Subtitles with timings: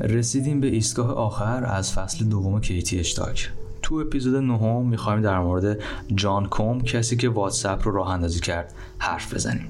[0.00, 3.50] رسیدیم به ایستگاه آخر از فصل دوم کیتی اشتاک
[3.82, 5.78] تو اپیزود نهم می‌خوایم در مورد
[6.14, 9.68] جان کوم کسی که واتساپ رو راه اندازی کرد حرف بزنیم.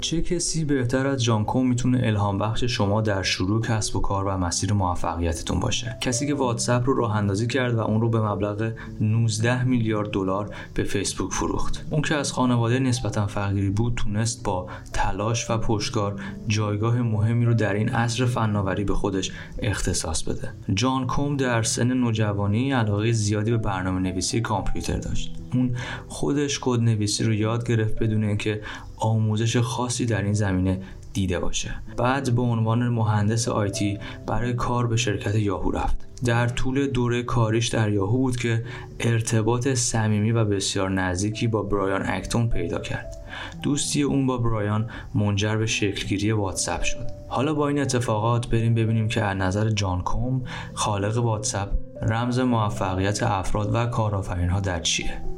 [0.00, 4.24] چه کسی بهتر از جان کوم می‌تونه الهام بخش شما در شروع کسب و کار
[4.24, 8.20] و مسیر موفقیتتون باشه؟ کسی که واتساپ رو راه اندازی کرد و اون رو به
[8.20, 11.86] مبلغ 19 میلیارد دلار به فیسبوک فروخت.
[11.90, 17.54] اون که از خانواده نسبتا فقیری بود تونست با تلاش و پشتکار جایگاه مهمی رو
[17.54, 20.52] در این عصر فناوری به خودش اختصاص بده.
[20.74, 25.36] جان کوم در سن نوجوانی علاقه زیادی به برنامه نویسی کامپیوتر داشت.
[25.54, 25.76] اون
[26.08, 28.60] خودش کد نویسی رو یاد گرفت بدون اینکه
[28.96, 30.80] آموزش خاصی در این زمینه
[31.12, 31.74] دیده باشه.
[31.96, 35.96] بعد به عنوان مهندس آیتی برای کار به شرکت یاهو رفت.
[36.24, 38.64] در طول دوره کاریش در یاهو بود که
[39.00, 43.16] ارتباط صمیمی و بسیار نزدیکی با برایان اکتون پیدا کرد.
[43.62, 47.06] دوستی اون با برایان منجر به شکلگیری واتساپ شد.
[47.28, 50.42] حالا با این اتفاقات بریم ببینیم که از نظر جان کوم
[50.74, 51.68] خالق واتساپ
[52.02, 55.35] رمز موفقیت افراد و کارآفرین ها در چیه.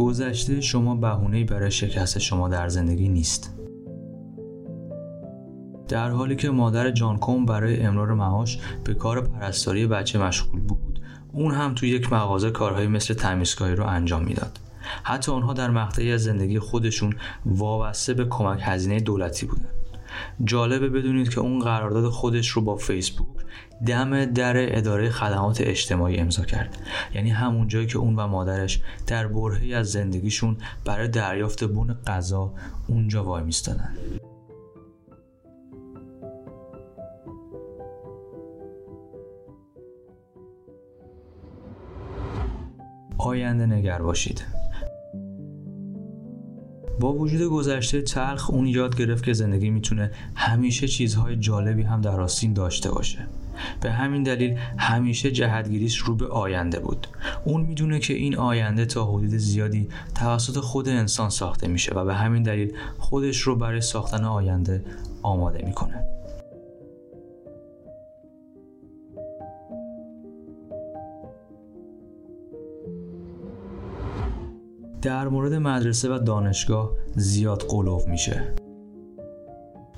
[0.00, 3.54] گذشته شما بهونه‌ای برای شکست شما در زندگی نیست.
[5.88, 11.00] در حالی که مادر جان کوم برای امرار معاش به کار پرستاری بچه مشغول بود،
[11.32, 14.58] اون هم تو یک مغازه کارهایی مثل تمیزکاری رو انجام می‌داد.
[15.02, 17.14] حتی آنها در مقطعی از زندگی خودشون
[17.46, 19.79] وابسته به کمک هزینه دولتی بودن.
[20.44, 23.28] جالبه بدونید که اون قرارداد خودش رو با فیسبوک
[23.86, 26.76] دم در اداره خدمات اجتماعی امضا کرد.
[27.14, 32.52] یعنی همون جایی که اون و مادرش در برهی از زندگیشون برای دریافت بون غذا
[32.88, 33.96] اونجا وای میستادن.
[43.18, 44.59] آینده نگر باشید
[47.00, 52.20] با وجود گذشته تلخ اون یاد گرفت که زندگی می‌تونه همیشه چیزهای جالبی هم در
[52.20, 53.18] آستین داشته باشه.
[53.80, 57.06] به همین دلیل همیشه جهتگیریش رو به آینده بود.
[57.44, 62.14] اون می‌دونه که این آینده تا حدود زیادی توسط خود انسان ساخته میشه و به
[62.14, 64.84] همین دلیل خودش رو برای ساختن آینده
[65.22, 66.19] آماده می‌کنه.
[75.02, 78.54] در مورد مدرسه و دانشگاه زیاد قلوف میشه.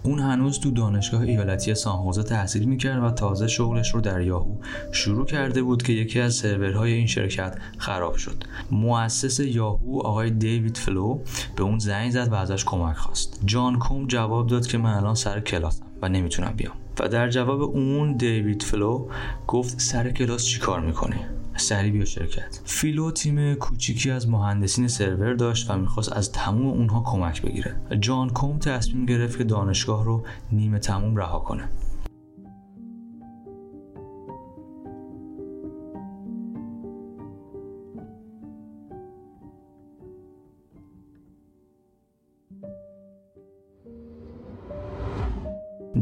[0.02, 4.54] اون هنوز تو دانشگاه ایالتی سانحوزه تحصیل می‌کرد و تازه شغلش رو در یاهو
[4.92, 8.44] شروع کرده بود که یکی از سرورهای این شرکت خراب شد.
[8.70, 11.18] مؤسس یاهو آقای دیوید فیلو
[11.56, 13.40] به اون زنگ زد و ازش کمک خواست.
[13.44, 16.74] جان کوم جواب داد که من الان سر کلاسم و نمی‌تونم بیام.
[17.00, 19.08] و در جواب اون دیوید فیلو
[19.48, 21.20] گفت سر کلاس چیکار می‌کنی؟
[21.56, 22.60] سریع بیا شرکت.
[22.64, 27.76] فیلو تیم کوچیکی از مهندسین سرور داشت و می‌خواست از تموم اونها کمک بگیره.
[28.00, 31.68] جان کوم تصمیم گرفت که دانشگاه رو نیمه تموم رها کنه.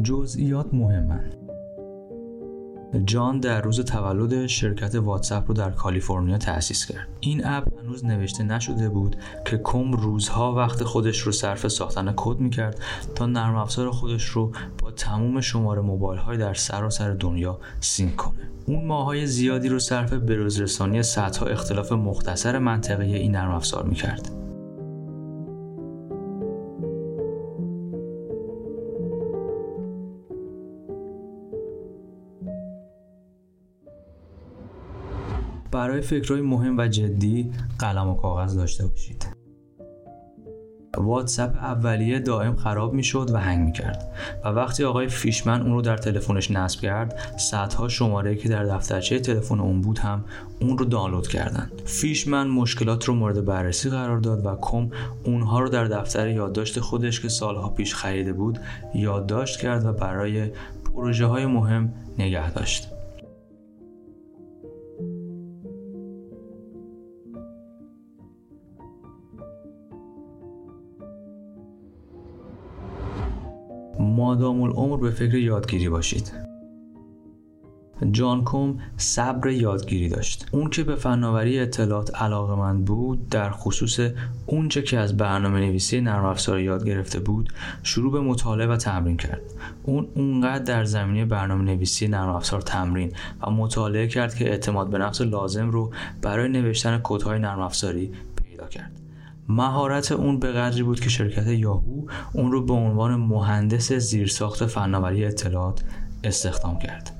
[0.02, 1.39] جزئیات مهمن.
[3.04, 7.08] جان در روز تولدش شرکت واتساپ رو در کالیفرنیا تأسیس کرد.
[7.20, 12.40] این اپ هنوز نوشته نشده بود که کوم روزها وقت خودش رو صرف ساختن کد
[12.40, 12.80] می‌کرد
[13.14, 14.52] تا نرم افزار خودش رو
[14.82, 18.50] با تموم شماره موبایل های در سراسر دنیا sync کنه.
[18.66, 24.39] اون ماهای زیادی رو صرف بروزرسانی صدها اختلاف مختصر منطقه این نرم افزار می‌کرد.
[35.72, 39.40] برای فکرهای مهم و جدی قلم و کاغذ داشته باشید.
[40.96, 44.12] واتساپ اولیه دائم خراب می‌شد و هنگ می‌کرد
[44.44, 49.20] و وقتی آقای فیشمن اون رو در تلفنش نصب کرد صدها شماره که در دفترچه
[49.20, 50.24] تلفن اون بود هم
[50.60, 51.70] اون رو دانلود کردن.
[51.84, 54.90] فیشمن مشکلات رو مورد بررسی قرار داد و کم
[55.24, 58.58] اونها رو در دفتر یادداشت خودش که سالها پیش خریده بود
[58.94, 60.50] یادداشت کرد و برای
[60.84, 62.89] پروژه های مهم نگه داشت.
[74.30, 76.32] مادام العمر به فکر یادگیری باشید.
[78.10, 80.48] جان کوم صبر یادگیری داشت.
[80.52, 84.00] اون که به فناوری اطلاعات علاقمند بود در خصوص
[84.46, 89.16] اونچه که از برنامه نویسی نرم افزار یاد گرفته بود شروع به مطالعه و تمرین
[89.16, 89.42] کرد.
[89.82, 94.98] اون اونقدر در زمینه برنامه نویسی نرم افزار تمرین و مطالعه کرد که اعتماد به
[94.98, 95.90] نفس لازم رو
[96.22, 98.12] برای نوشتن کدهای نرم افزاری
[98.44, 99.09] پیدا کرد.
[99.50, 105.24] مهارت اون به قدری بود که شرکت یاهو اون رو به عنوان مهندس زیرساخت فناوری
[105.24, 105.84] اطلاعات
[106.24, 107.16] استخدام کرد.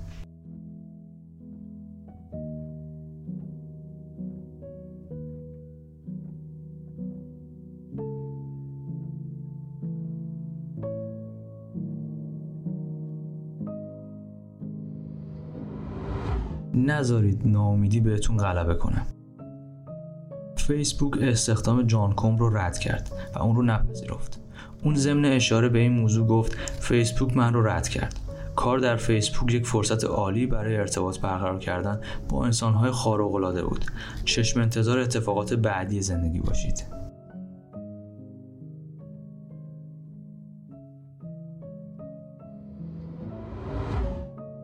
[16.75, 19.10] نذارید ناامیدی بهتون غلبه کنه.
[20.71, 24.41] فیسبوک استخدام جان کوم رو رد کرد و اون رو نپذیرفت.
[24.85, 28.21] اون ضمن اشاره به این موضوع گفت فیسبوک من رو رد کرد.
[28.57, 33.85] کار در فیسبوک یک فرصت عالی برای ارتباط برقرار کردن با انسانهای خارق‌العاده بود.
[34.25, 36.85] چشم انتظار اتفاقات بعدی زندگی باشید.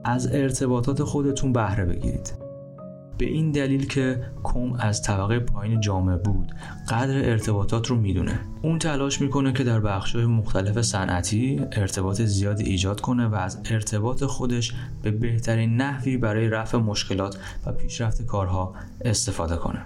[0.05, 2.46] از ارتباطات خودتون بهره بگیرید.
[3.19, 6.53] به این دلیل که کوم از طبقه پایین جامعه بود
[6.89, 8.41] قدر ارتباطات رو می‌دونه.
[8.63, 14.25] اون تلاش می‌کنه که در بخشهای مختلف صنعتی ارتباط زیادی ایجاد کنه و از ارتباط
[14.25, 18.75] خودش به بهترین نحوی برای رفع مشکلات و پیشرفت کارها
[19.05, 19.85] استفاده کنه.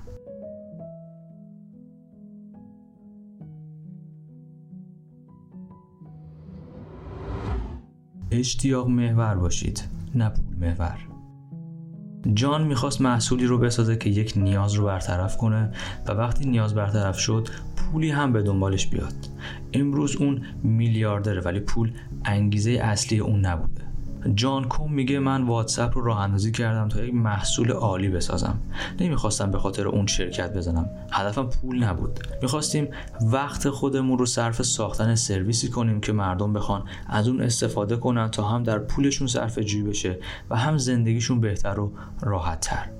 [8.31, 9.85] اشتیاق محور باشید
[10.15, 11.10] نه پول محور.
[12.35, 15.73] جان می‌خواست محصولی رو بسازه که یک نیاز رو برطرف کنه
[16.07, 19.15] و وقتی نیاز برطرف شد پولی هم به دنبالش بیاد.
[19.73, 21.93] امروز اون میلیاردره ولی پول
[22.25, 23.90] انگیزه اصلی اون نبوده.
[24.35, 28.61] جان کوم میگه من واتساپ رو راه اندازی کردم تا یک محصول عالی بسازم.
[29.01, 30.91] نمی‌خواستم به خاطر اون شرکت بزنم.
[31.13, 32.21] هدفم پول نبود.
[32.43, 32.89] می‌خواستیم
[33.23, 38.49] وقت خودمون رو صرف ساختن سرویسی کنیم که مردم بخوان از اون استفاده کنن تا
[38.49, 40.19] هم در پولشون صرف جی بشه
[40.51, 43.00] و هم زندگیشون بهتر و راحت تر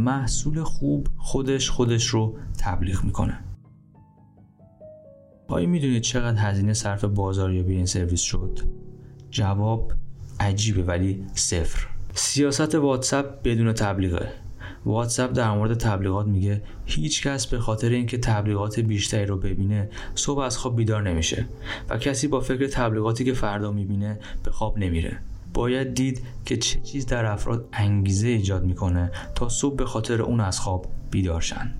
[0.00, 3.38] محصول خوب خودش خودش رو تبلیغ می‌کنه.
[5.48, 8.58] آیا می‌دونید چقدر هزینه صرف بازاریابی این سرویس شد؟
[9.30, 9.92] جواب
[10.40, 11.86] عجیبه ولی صفر.
[12.14, 14.28] سیاست واتساپ بدون تبلیغه.
[14.84, 20.38] واتساپ در مورد تبلیغات میگه هیچ کس به خاطر اینکه تبلیغات بیشتری رو ببینه صبح
[20.38, 21.46] از خواب بیدار نمیشه
[21.88, 25.18] و کسی با فکر تبلیغاتی که فردا می‌بینه به خواب نمیره.
[25.54, 30.40] باید دید که چه چیز در افراد انگیزه ایجاد می‌کنه تا صبح به خاطر اون
[30.40, 31.74] از خواب بیدار شن.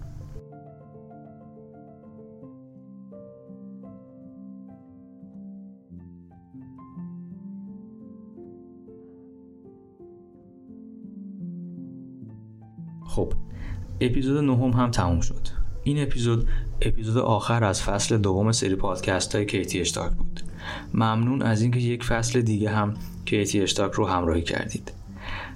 [13.07, 13.33] خب
[14.01, 15.49] اپیزود نهم هم تموم شد.
[15.85, 16.49] این اپیزود
[16.83, 20.41] اپیزود آخر از فصل دوم سری پادکست های KTH Talk بود.
[20.95, 24.93] ممنون از اینکه یک فصل دیگه هم KTH Talk رو همراهی کردید.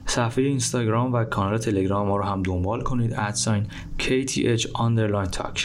[0.07, 3.67] صفحه اینستاگرام و کانال تلگرام ما رو هم دنبال کنید at sign
[3.99, 5.61] KTH underline talk.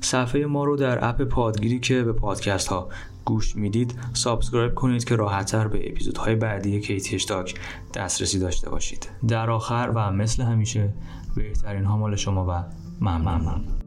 [0.00, 2.88] صفحه ما رو در اپ پادگیری که به پادکست ها
[3.24, 7.54] گوش می‌دید subscribe کنید که راحتتر به اپیزودهای بعدی KTH Talk
[7.94, 9.08] دسترسی داشته باشید.
[9.28, 10.94] در آخر و مثل همیشه
[11.36, 12.64] بهترین ها مال شما و
[13.00, 13.85] ممنون.